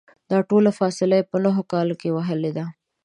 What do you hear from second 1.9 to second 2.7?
کې وهلې ده.